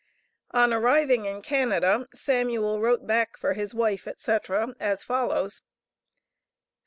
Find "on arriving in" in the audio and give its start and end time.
0.49-1.43